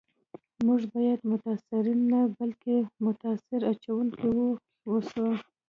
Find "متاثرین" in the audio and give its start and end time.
1.31-1.99